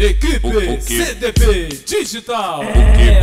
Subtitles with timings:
[0.00, 2.62] Equipe CDP Digital.
[2.64, 3.20] É,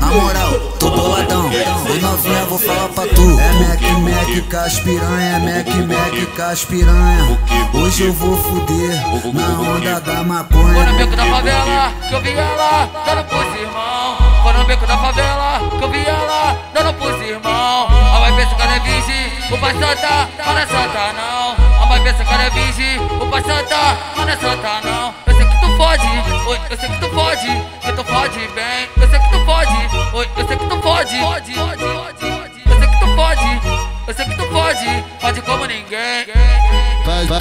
[0.00, 1.50] Na moral, tô boladão.
[1.50, 3.40] Oi novinha, vou falar pra tu.
[3.40, 7.38] É Mac Mac com as piranha, é Mac Mac com as piranha.
[7.74, 8.94] Hoje eu vou fuder
[9.34, 10.74] na onda da maconha.
[10.74, 14.16] Foi no beco da favela que eu vi ela dando pros irmão.
[14.44, 17.88] Foi no beco da favela que eu vi ela dando pros irmão.
[18.14, 21.82] A mãe pensa que ela é virgem, o pai santa, mas não é santa não.
[21.82, 24.91] A mãe pensa que ela é virgem, o pai santa, mas não é santa não.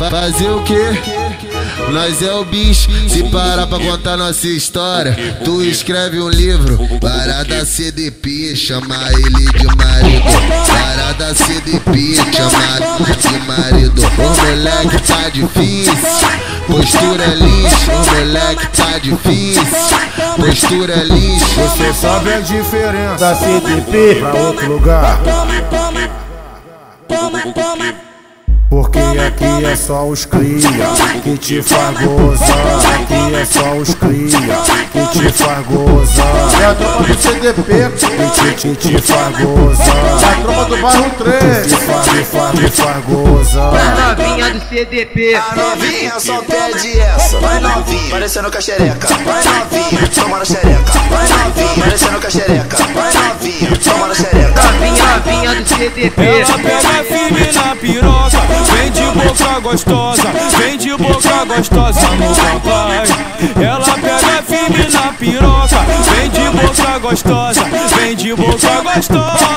[0.09, 0.81] Fazer o quê?
[1.91, 7.65] Nós é o bicho, se parar pra contar nossa história Tu escreve um livro, parada
[7.65, 10.23] CDP Chama ele de marido.
[10.67, 14.01] Parada CDP, chama de marido.
[14.01, 15.93] O moleque tá difícil.
[16.67, 19.63] Postura lixo, o moleque tá difícil.
[20.35, 21.45] Postura lixo.
[21.55, 25.21] Você sabe a diferença da CDP pra outro lugar
[28.71, 30.69] porque aqui é só os cria
[31.21, 33.01] que te faz gozar.
[33.01, 34.39] Aqui é só os cria
[34.93, 36.61] que te faz gozar.
[36.61, 39.87] É a tropa do CDP que te, te, te faz gozar.
[39.97, 43.75] É a tropa do bairro 3 Te faz, te faz, te faz gozar.
[43.75, 45.35] A novinha do CDP.
[45.35, 47.39] A novinha só pede essa.
[47.41, 49.07] Vai novinha, parecendo com a xereca.
[49.07, 50.91] Vai novinha, toma na xereca.
[51.09, 52.77] Vai novinha, parecendo com a xereca.
[52.77, 54.63] Vai novinha, toma na xereca.
[54.63, 56.23] Novinha, novinha do CDP.
[56.23, 58.60] Ela pega firme na piroca.
[59.21, 60.23] Vem de boca gostosa,
[60.57, 63.03] vem de boca gostosa no papai.
[63.63, 65.79] Ela pega firme na piroca.
[66.15, 67.63] Vem de boca gostosa,
[67.95, 69.47] vem de boca gostosa.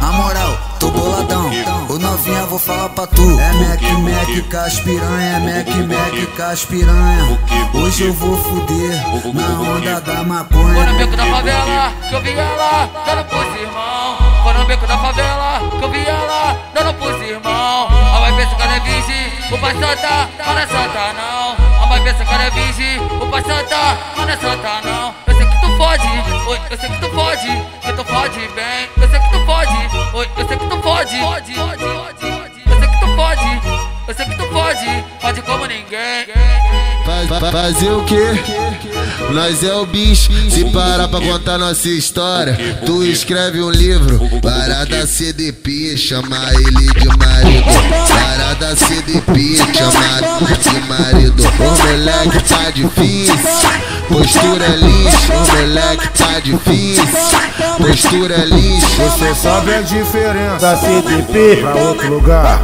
[0.00, 1.50] Na moral, tô boladão.
[1.88, 3.22] Ô novinha, vou falar pra tu.
[3.40, 7.38] É Mac Mac com as piranha, é Mac Mac com as piranha.
[7.74, 9.00] Hoje eu vou fuder
[9.32, 10.92] na onda da Foi no maconha.
[10.98, 14.16] beco da favela que eu vi ela dando pros irmão.
[14.42, 15.29] Foi no beco da favela
[20.10, 21.82] santa, mas não é santa não.
[21.82, 25.14] A mãe pensa que ela é virgem, o pai santa, mas não é santa não.
[25.26, 26.08] Eu sei que tu fode,
[26.48, 28.88] oi, eu sei que tu fode, que tu fode bem.
[29.00, 32.60] Eu sei que tu fode, oi, eu sei que tu fode, fode, fode, fode.
[32.66, 33.60] Eu sei que tu fode,
[34.08, 36.26] eu sei que tu fode, fode como ninguém.
[37.28, 38.16] Fa- Fazer o quê?
[39.28, 45.06] Nós é o bicho, se parar pra contar nossa história Tu escreve um livro, parada
[45.06, 47.64] CDP Chama ele de marido.
[48.08, 51.42] Parada CDP, chama de marido.
[51.42, 53.34] O moleque tá difícil
[54.08, 57.04] Postura lixo, o moleque tá difícil.
[57.78, 60.58] Postura lixo Você sabe a diferença.
[60.58, 62.60] Da CDP pra outro lugar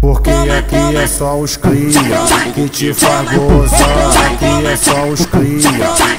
[0.00, 2.00] porque aqui é só os cria
[2.54, 4.32] que te faz gozar.
[4.32, 5.70] Aqui é só os cria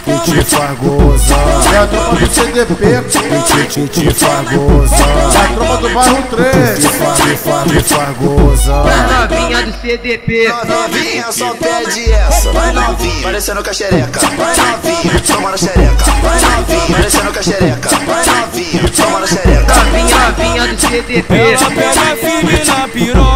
[0.05, 1.83] que te faz É gozar.
[1.83, 5.09] a tropa do CDP Que te, te, te faz gozar.
[5.33, 8.85] É a tropa do bairro 3 Te faz, te faz, te faz gozar.
[9.29, 10.47] Novinha do CDP.
[10.47, 12.51] A novinha só pede essa.
[12.51, 14.19] Vai novinha, parecendo com a xereca.
[14.19, 16.05] Vai novinha, toma na xereca.
[16.21, 17.89] Vai novinha, parecendo com a xereca.
[17.89, 19.75] Vai novinha, toma na xereca.
[19.75, 21.33] Novinha, novinha do CDP.
[21.35, 23.30] Ela pega firme na piroca.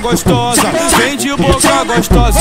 [0.00, 0.62] Gostosa,
[0.96, 2.38] vem de boca gostosa.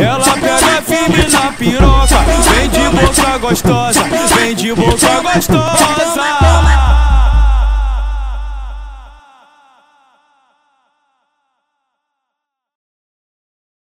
[0.00, 2.18] Ela pega firme na piroca.
[2.50, 4.04] Vem de boca gostosa,
[4.36, 6.87] vem de boca gostosa.